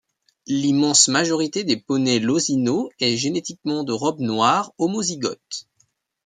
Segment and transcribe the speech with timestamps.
[0.47, 5.67] L'immense majorité des poneys Losino est génétiquement de robe noire homozygote.